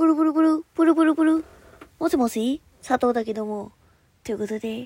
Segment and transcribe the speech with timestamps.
[0.00, 1.44] ブルブルブル、ブルブルブル。
[1.98, 2.62] もしもし？
[2.80, 3.72] 佐藤だけども。
[4.24, 4.84] ということで、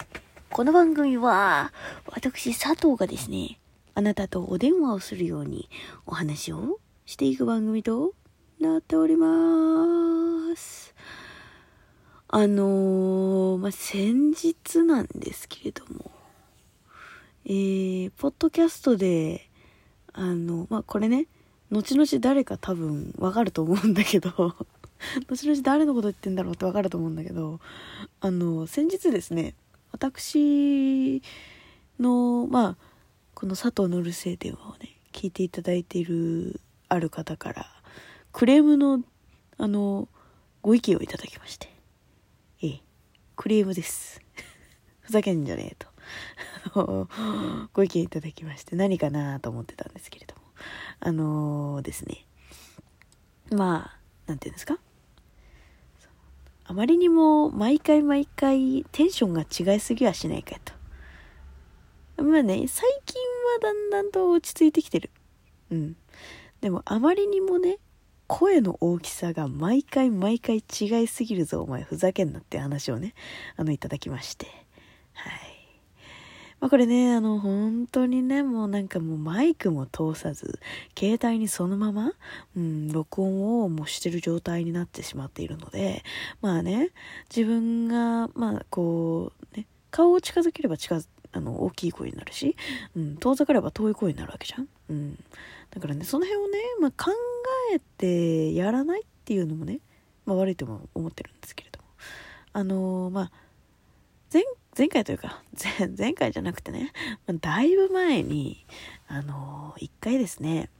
[0.50, 1.72] この番組は、
[2.06, 3.60] 私佐藤がですね、
[3.94, 5.70] あなたとお電話をするように
[6.04, 8.12] お話をしていく番組と
[8.58, 10.96] なっております。
[12.26, 16.10] あのー、まあ、先日なんですけれども、
[17.44, 19.48] えー、ポッドキャストで、
[20.12, 21.28] あの、まあ、これね、
[21.70, 24.56] 後々誰か多分わかると思うんだけど、
[25.28, 27.60] 後々誰のこと言ってんだろうってわかると思うんだけど、
[28.20, 29.54] あの、先日ですね、
[29.92, 31.22] 私
[31.98, 32.76] の、まあ、
[33.34, 37.66] この佐藤のるせえ電話をね、聞いていただいているある方から、
[38.32, 39.02] クレームの、
[39.58, 40.08] あの、
[40.62, 41.68] ご意見をいただきまして、
[42.62, 42.82] ええ、
[43.36, 44.20] クレームです。
[45.00, 45.94] ふざけんじゃねえと。
[47.72, 50.42] ご意見いただきまして何かなと思ってたんですけれども
[51.00, 52.26] あのー、ですね
[53.50, 54.78] まあなんていうんですか？
[56.66, 62.22] あまりにも毎回毎回テンションが違いすぎはしないかと。
[62.22, 63.20] まあね最近
[63.54, 65.10] はだんだんと落ち着いてきてる。
[65.70, 65.96] うん。
[66.60, 67.78] でもあまりにもね
[68.26, 73.14] 声の大きさが毎回毎回違いすぎるぞお前ふざけんなって話をね
[73.56, 74.46] あのいただきまして。
[75.12, 75.43] はい。
[76.64, 80.60] まあ、これね、あの、本当にね、もうなんかもうマイクも通さず、
[80.98, 82.14] 携帯にそのまま、
[82.56, 86.02] うん、録音をもうしてる状態になってしまっているので、
[86.40, 86.88] まあね、
[87.28, 92.56] 自分が、まあ、こう、ね、顔を近づければ近づ、あの、大きい声になるし、
[92.96, 94.66] うん、遠ざかれば遠い声になるわけじゃん。
[94.88, 95.22] うん。
[95.70, 97.10] だからね、その辺をね、まあ、考
[97.74, 99.80] えてやらないっていうのもね、
[100.24, 101.84] まあ、悪いとも思ってるんですけれども。
[102.54, 103.30] あの、まあ、
[104.32, 104.42] 前
[104.76, 105.42] 前回というか、
[105.96, 106.92] 前回じゃなくてね、
[107.26, 108.66] ま、だいぶ前に、
[109.06, 110.70] あのー、一回ですね、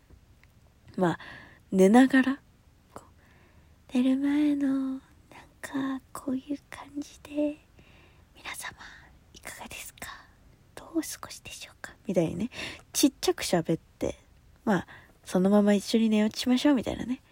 [0.97, 1.19] まあ、
[1.71, 2.41] 寝ながら、
[3.93, 5.01] 寝る前の、なん
[5.61, 7.65] か、こういう感じで、
[8.35, 8.77] 皆様、
[9.33, 10.09] いかがですか？
[10.75, 11.95] どうお過ごしでしょうか？
[12.07, 12.51] みたいにね、
[12.93, 14.19] ちっちゃく喋って、
[14.65, 14.87] まあ、
[15.25, 17.23] そのまま一緒に寝落ちしましょうみたいなね、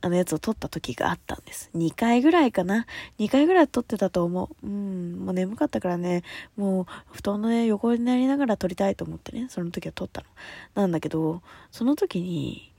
[0.00, 1.70] あのやつを撮った時があったんです。
[1.74, 2.86] 2回ぐらいかな。
[3.18, 4.66] 2回ぐらい撮ってたと思う。
[4.66, 6.22] うん、もう眠かったからね、
[6.56, 10.26] もう布団の、ね、横になりながら撮りたいと思ってね、その時は撮ったの。
[10.74, 12.72] なんだけど、その時に、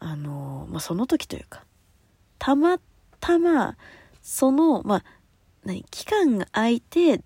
[0.00, 1.64] あの、まあ、その時というか、
[2.38, 2.78] たま
[3.20, 3.76] たま、
[4.20, 5.04] その、まあ、
[5.64, 7.22] 何、期間が空いて、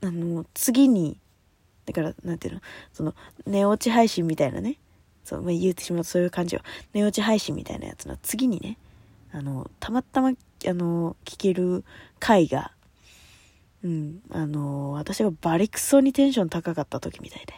[0.00, 1.18] あの、次に、
[1.86, 2.60] だから、なんていうの、
[2.92, 3.14] その、
[3.46, 4.78] 寝落ち配信みたいなね、
[5.24, 6.62] そう、まあ、言ってしまうとそういう感じよ。
[6.92, 8.78] 寝落ち配信みたいなやつの次にね、
[9.32, 10.32] あの、たまたま、あ
[10.74, 11.84] の、聞ける
[12.18, 12.72] 回が、
[13.84, 17.54] うん、あの、私がバリクソにテンション高かった時みたいで。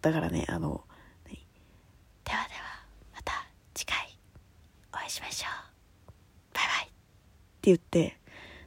[0.00, 0.84] だからね、あの、
[1.24, 2.60] ではでは、
[3.14, 3.32] また
[3.74, 3.96] 次回
[4.92, 6.12] お会いしましょう。
[6.54, 6.92] バイバイって
[7.62, 8.18] 言って、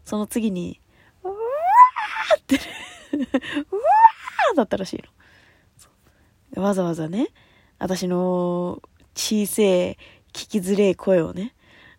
[0.05, 0.79] その次に、
[1.23, 2.55] うわーって、
[3.15, 5.03] うわーだったらしい
[6.55, 6.63] の。
[6.63, 7.27] わざわざね、
[7.79, 8.81] 私の
[9.15, 9.97] 小せえ、
[10.33, 11.53] 聞きづれえ声をね、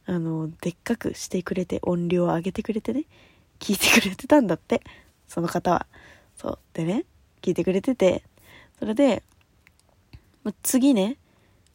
[0.07, 3.05] あの、でっかくしてくれて、音量を上げてくれてね、
[3.59, 4.83] 聞いてくれてたんだって、
[5.27, 5.87] その方は。
[6.37, 6.59] そう。
[6.73, 7.05] でね、
[7.43, 8.23] 聞いてくれてて、
[8.79, 9.23] それで、
[10.63, 11.17] 次ね、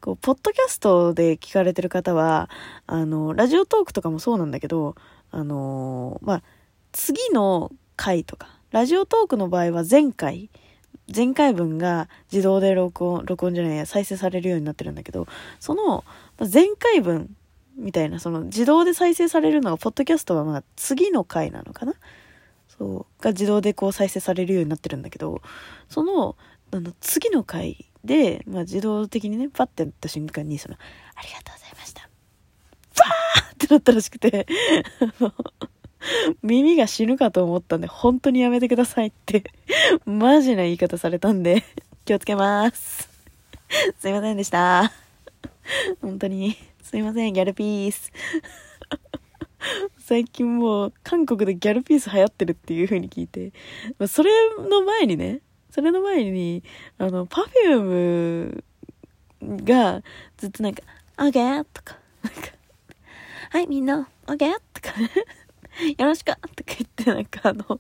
[0.02, 2.50] こう、ポッドキャストで聞かれてる方は、
[2.88, 4.96] あの、ラジオトークとかもそうなんだけど、
[5.32, 6.44] あの、まあ、
[6.92, 10.50] 次の回とか、ラジオトークの場合は前回、
[11.14, 15.28] 前回分が自動で録音、録音じゃないや、再生されるようになってるんだけど、
[15.60, 16.04] その
[16.40, 17.36] 前回分
[17.76, 21.94] みたいな、その自動で再生されるのが、ポッドキャストはまあ次の回なのかな？
[22.78, 25.42] そう、が自動でこう再生されるようになってるんだけど、
[25.90, 26.36] その、
[26.72, 32.10] あの、次の回で、まあ自動的にね、パッてやった瞬間に、その、ありがとうございました。
[32.98, 34.48] バーってなったらしくて、
[36.42, 39.44] 耳が死ぬかと思ったんで、本当にやめてくださいって、
[40.06, 41.64] マジな言い方されたんで、
[42.06, 43.10] 気をつけます。
[44.00, 44.92] すいませんでした。
[46.02, 48.12] 本当に、すいません、ギャルピース。
[49.98, 53.54] 最近もう、韓国でギャルピース流行ってるっていう風に聞いて、
[53.98, 55.40] まあ、それの前にね、
[55.72, 56.64] それの前に、
[56.98, 57.82] あの、パフュー
[59.56, 60.04] ムが、
[60.38, 60.84] ずっとなんか、
[61.18, 62.50] オーケーとか、なんか、
[63.52, 65.10] はい、みんな、オーケーとかね。
[65.98, 67.80] よろしくとか言って、なんかあの、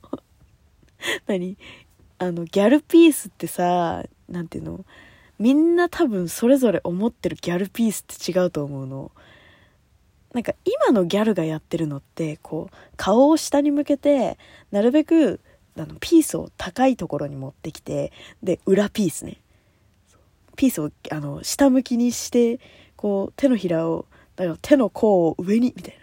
[1.28, 1.57] 何？
[2.19, 4.86] あの、ギャルピースってさ、なんていうの？
[5.40, 9.12] みんな多分それぞれ思ってるギャルピースって違うと思うの。
[10.34, 14.38] なんか今のギャルがやってるのって、こう、顔を下に向けて、
[14.72, 15.39] なるべく、
[15.78, 18.12] あの、ピースを高いところに持ってきて、
[18.42, 19.42] で、裏ピースね。
[20.56, 22.60] ピースを、あの、下向きにして、
[22.96, 24.06] こう、手のひらを
[24.36, 26.02] だから手の甲を上に、みたいな。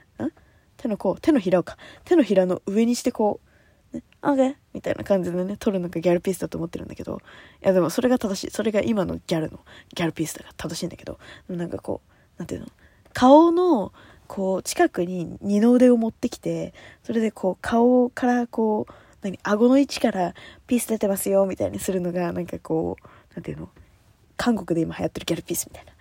[0.80, 1.76] 手の甲、手のひらをか。
[2.04, 3.40] 手のひらの上にしてこ
[3.92, 7.20] う、ね、オッケーみたいな感じでね、撮るのがギャルピースだと思ってるんだけど、
[7.62, 8.50] いやでもそれが正しい。
[8.50, 9.60] それが今のギャルの
[9.94, 11.18] ギャルピースだから正しいんだけど、
[11.48, 12.68] なんかこう、なんていうの？
[13.12, 13.92] 顔の、
[14.26, 16.72] こう、近くに二の腕を持ってきて、
[17.02, 18.92] それでこう、顔からこう、
[19.22, 20.34] 何、顎の位置から
[20.66, 23.68] ピース出てますよ、みたいにするのが、なんかこう、なんていうの？
[24.36, 25.92] 韓国で今流行ってるギャルピースみたいな。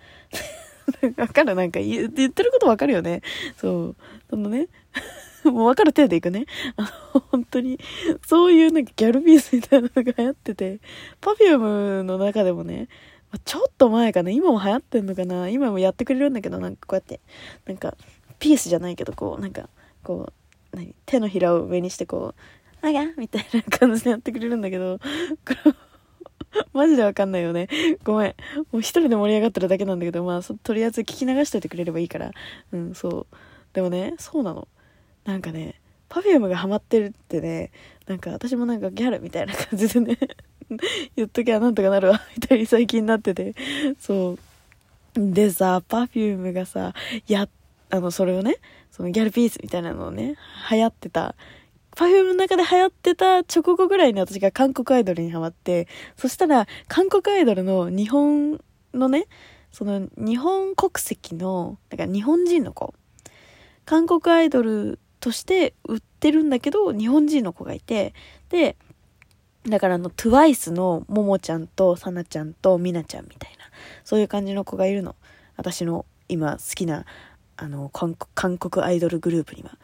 [1.16, 3.22] わかるなんか言ってることわかるよね。
[3.56, 3.96] そう。
[4.28, 4.68] そのね、
[5.44, 6.46] もうわかる程度でいくね。
[6.76, 6.82] あ
[7.14, 7.78] の、本当に、
[8.26, 10.80] そういうなんかギャルピースみたいなのが流行ってて、
[11.20, 12.88] パフュームの中でもね、
[13.44, 17.20] ちょっと前かな、今も流行ってんのかな、今もやってくれるんだけど、なんかこうやって、
[17.66, 17.96] なんか、
[18.38, 19.68] ピースじゃないけど、こう、なんか、
[20.02, 20.32] こ
[20.72, 20.94] う、何？
[21.06, 22.34] 手のひらを上にしてこ
[22.82, 24.98] う、あがみたいな感じでやってくれるんだけど、
[26.72, 27.68] マジでわかんないよね。
[28.04, 28.34] ごめん。
[28.72, 32.32] もう一人で盛り上がってるだけなんだけど、まあ、とりあえず聞き流しといてくれればいいから。
[32.72, 33.36] うん、そう。
[33.72, 34.68] でもね、そうなの。
[35.24, 37.70] なんかね、パフュームがハマってるってね、
[38.06, 40.18] なんか私もなんかギャルみたいな感じでね
[41.14, 43.54] 言っときゃなんとかなるわ、みたいに最近なってて。
[43.98, 44.38] そう。
[45.16, 46.94] でさ、 Perfume がさ、
[47.26, 47.48] や、
[47.90, 48.56] あの、それをね、
[48.90, 50.36] そのギャルピースみたいなのをね、
[50.70, 51.34] 流行ってた
[51.96, 58.60] Perfume の中で流行ってた直後ぐらいに私が韓国アイドルにハマって、そしたら韓国アイドルの日本
[58.94, 59.26] のね、
[59.72, 62.94] その日本国籍の、なんか日本人の子、
[63.84, 68.14] 韓国アイドルとして売ってるんだけど、日本人の子がいて、
[68.48, 68.76] で、
[69.68, 73.64] だからあの、TWICE のももちゃんとさなちゃんとみなちゃんみたいな、
[74.04, 75.16] そういう感じの子がいるの。
[75.56, 77.04] 私の今好きな、
[77.56, 78.16] あの、韓
[78.58, 79.76] 国アイドルグループには。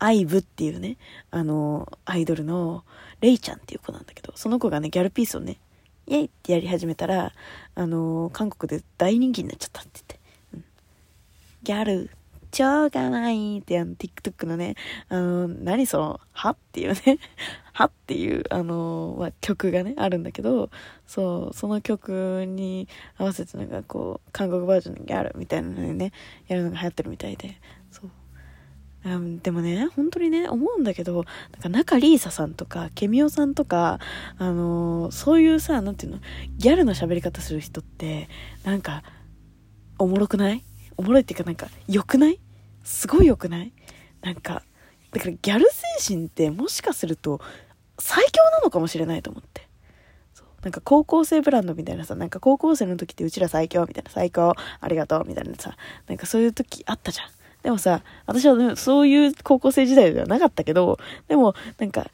[0.00, 0.96] アイブっていうね、
[1.30, 2.84] あの、アイドルの
[3.20, 5.58] レイちゃんっていう子なんだけど、その子がね、ギャルピースをね、
[6.06, 7.32] イェイってやり始めたら、
[7.74, 10.20] あの、韓国で大人気になっちゃったって言って。
[10.54, 10.64] うん、
[11.62, 12.10] ギャル、
[12.50, 14.74] 超かわいいってあの、TikTok のね、
[15.10, 17.18] あの、何その、はっていうね、
[17.74, 20.70] はっていう、あの、まあ、曲がね、あるんだけど、
[21.06, 22.88] そう、その曲に
[23.18, 26.12] 合わせてなんかこう、韓国バージョンのギャルみたいなのでね、
[26.48, 27.54] やるのが流行ってるみたいで、
[27.90, 28.10] そう。
[29.02, 33.98] うん、でもね、本当にね、思うんだけど、なんか中里依紗さんとか、ケミオさんとか、
[34.36, 36.18] あのー、そういうさ、なんていうの、
[36.58, 38.28] ギャルの喋り方する人って、
[38.62, 39.02] なんか、
[39.98, 40.64] おもろくない？
[40.98, 42.38] おもろいっていうかなんか、良くない？
[42.84, 43.72] すごい良くない？
[44.20, 44.62] なんか、
[45.12, 45.66] だからギャル
[46.00, 47.40] 精神ってもしかすると、
[47.98, 49.66] 最強なのかもしれないと思って。
[50.62, 55.74] なんか高校生ブランドみたいなさ、なんか高校生の時ってうちら最強みたいな、最高、ありがとうみたいなさ、
[56.06, 57.28] なんかそういう時あったじゃん。
[57.62, 60.98] でもさ、私は、そういう高校生時代ではなかったけど、
[61.28, 62.10] でも、なんか、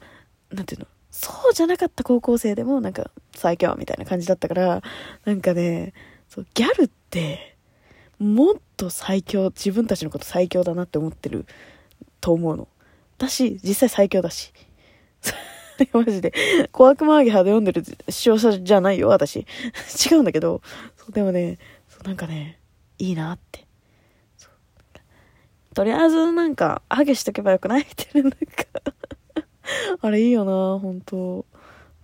[0.51, 4.81] なんていうの、そうじゃなかった高校生でも、なんか、最強みたいな感じだったから、
[5.25, 5.93] なんかね、
[6.27, 7.57] そう、ギャルって、
[8.19, 11.45] もっと最強、自分たちのこと最強だなって思ってる
[12.19, 12.67] と思うの。
[13.17, 14.51] だし、実際最強だし。
[15.93, 16.33] マジで。
[16.71, 19.45] 小悪魔アゲハで読んでる視聴者じゃないよ、私。
[20.11, 20.61] 違うんだけど、
[20.97, 22.59] そうでもね、そうなんかね、
[22.97, 23.66] いいなって。
[25.77, 27.85] とりあえずなんか、ハゲしとけばよくない？
[27.87, 28.47] みたいな、なんか。
[30.01, 31.45] あれいいよな、本当。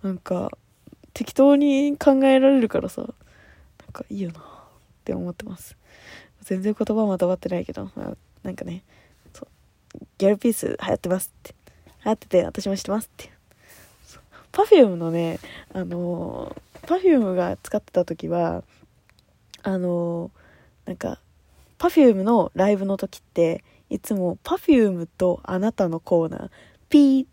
[0.00, 0.56] なんか、
[1.12, 3.12] 適当に考えられるからさ、なん
[3.92, 4.42] かいいよなっ
[5.04, 5.76] て思ってます。
[6.42, 7.90] 全然言葉まとまってないけど、
[8.44, 8.84] なんかね、
[9.32, 11.52] そう、ギャルピース流行ってますって。
[12.04, 13.32] 流行ってて、私も知ってますって。
[14.52, 15.40] Perfume のね、
[15.72, 18.62] あのー、 Perfume が使ってた時は、
[19.64, 21.18] あのー、なんか、
[21.78, 23.62] Perfume のライブの時って
[23.94, 27.26] いつも Perfume とあなたのコーナー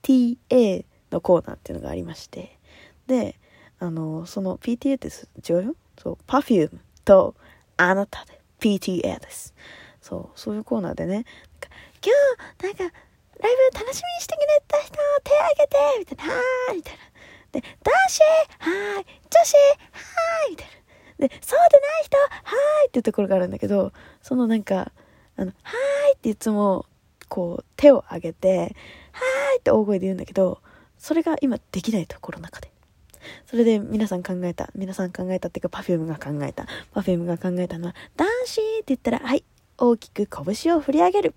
[0.47, 2.57] PTA のコーナーっていうのがありまして
[3.07, 3.39] で
[3.79, 5.07] あのその PTA って
[5.51, 5.75] 違うよ？
[6.01, 7.35] そう Perfume と
[7.77, 9.53] あなたで PTA です。
[10.01, 11.25] そうそういうコーナーでね
[12.03, 12.13] 今
[12.59, 12.95] 日なんか
[13.39, 16.99] ライブ楽しみにしてくれた人手挙げてみたいなはーいみたいな。
[17.51, 19.05] で男子はーい。
[19.29, 20.51] 女子はーい。
[20.51, 21.27] みたいな。
[21.27, 22.87] で、そうでない人、はーい。
[22.87, 23.91] っていうところがあるんだけど、
[24.21, 24.91] そのなんか、
[25.41, 26.85] あの、はーいっていつも、
[27.27, 28.69] こう、手を挙げて、はーい
[29.59, 30.61] って大声で言うんだけど、
[30.97, 32.71] それが今できないと、コロナ禍で。
[33.45, 36.67] それで皆さん考えた、皆さん考えたっていうか、Perfume が考えた。
[36.93, 39.43] Perfume が考えたのは、男子って言ったら、はい、
[39.77, 41.35] 大きく拳を振り上げる。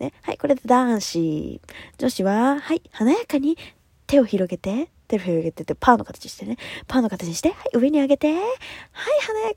[0.00, 1.60] ね、はい、これで男子。
[1.98, 3.56] 女子は、はい、華やかに
[4.06, 6.56] 手を広げて、手を広げてて、パーの形してね。
[6.86, 8.32] パーの形にして、はい、上に上げて。
[8.32, 8.42] はい、
[9.20, 9.54] 華や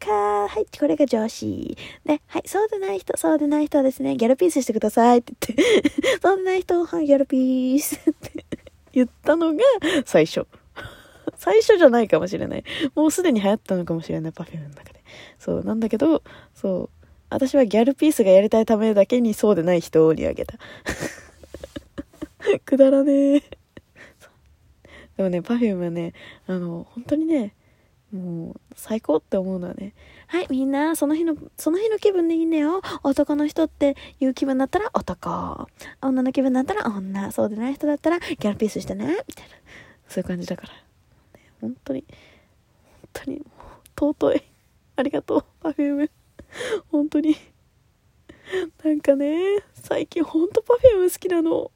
[0.48, 0.54] か。
[0.54, 1.78] はい、これが上司。
[2.04, 8.46] ね、はい、そうでない人、そうでない人はですね、ギャルピースしてくださいって言って、 そうでない人、は、ギャルピースって
[8.92, 9.62] 言ったのが
[10.06, 10.46] 最初。
[11.38, 12.64] 最初じゃないかもしれない。
[12.96, 15.04] もうすでに流行ったのかもしれない、パフュームの中で。
[15.40, 16.90] そう、なんだけど、そう、
[17.30, 20.58] 私はギャルピースがやりたいためだけにそうでない人にあげた。
[22.66, 23.44] くだらねえ。
[25.17, 26.13] でもね、Perfume はね、
[26.48, 27.55] あの、本当にね、
[28.12, 29.93] もう、最高って思うのはね、
[30.27, 32.81] はい、みんな、その日の、その日の気分でいいんだよ。
[33.03, 35.67] 男の人っていう気分だったら男。
[36.01, 37.31] 女の気分だったら女。
[37.31, 39.05] そうでない人だったらギャルピースしてね。
[39.27, 39.55] みたいな。
[40.07, 40.74] そういう感じだから。
[40.74, 40.79] ね、
[41.62, 42.05] 本当に、
[43.01, 43.41] 本当に、
[43.98, 44.43] 尊い。
[44.98, 46.10] ありがとう、Perfume。
[46.91, 47.36] 本当に。
[48.84, 51.72] なんかね、最近ほんと Perfume 好きなの。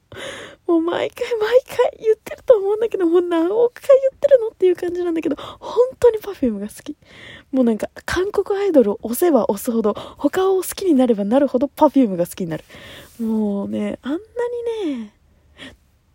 [0.66, 6.96] もう毎回毎回言ってると思うんだけど、もう何億回言ってるのっていう感じなんだけど、本当に Perfume が好き。
[7.52, 12.64] もうなんか、韓国アイドルを押せば押すほど、他を好きになればなるほど Perfume が好きになる。
[13.20, 14.18] もうね、あんな
[14.84, 15.14] にね、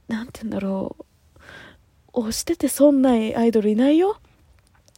[0.08, 1.06] なんて言うんだろう。
[2.14, 4.18] 押してて損ないアイドルいないよ。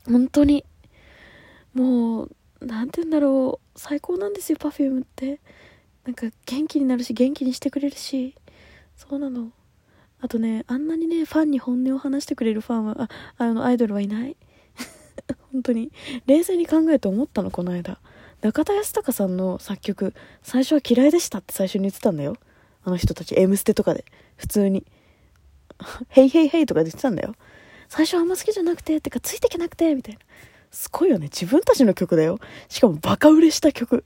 [0.05, 0.63] 本当に。
[1.73, 3.79] もう、なんて言うんだろう。
[3.79, 5.39] 最高なんですよ、Perfume って。
[6.05, 8.35] なんか元気になるし、元気にしてくれるし。
[8.97, 9.51] そうなの。
[10.19, 14.35] あとね、あんなにね、ファンに本音を話してくれるファンは、あ、あの、アイドルはいない。
[15.53, 15.91] 本当に。
[16.25, 17.99] 冷静に考えて思ったの、この間。
[18.41, 22.35] 中田康隆さんの作曲、最初は嫌いでしたって最初に言ってたんだよ。
[22.83, 24.03] あの人たち、M ステとかで。
[24.35, 24.83] 普通に。
[26.09, 27.35] ヘイヘイヘイとかで言ってたんだよ。
[27.87, 30.19] 最初はあんま好きじゃなくてっ、てかついてけなくて、みたいな。
[30.71, 31.25] すごいよね。
[31.27, 32.39] 自分たちの曲だよ。
[32.69, 34.03] しかもバカ売れした曲。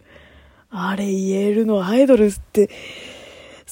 [0.70, 2.70] あれ言えるのアイドルって、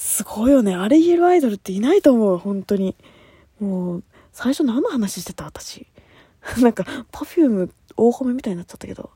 [0.00, 0.74] すごいよね。
[0.74, 2.38] あれ言えるアイドルっていないと思う。
[2.38, 2.96] 本当に。
[3.60, 5.44] もう、最初何の話してた？
[5.44, 5.86] 私。
[6.62, 9.10] なんか、 Perfume 大褒めみたいになっちゃったけど。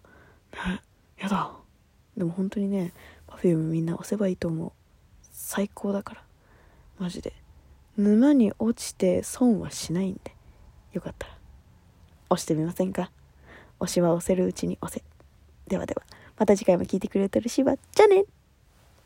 [0.52, 0.82] ね。
[1.16, 1.52] やだ。
[2.18, 2.92] でも本当にね、
[3.26, 4.72] Perfume みんな押せばいいと思う。
[5.32, 6.24] 最高だから。
[6.98, 7.32] マジで。
[7.96, 10.36] 沼に落ちて損はしないんで。
[10.92, 11.38] よかったら。
[12.28, 13.10] 押してみませんか？
[13.80, 15.02] 押しは押せるうちに押せ。
[15.66, 16.02] ではでは、
[16.36, 18.24] また次回も聞いてくれてるしば、じゃあね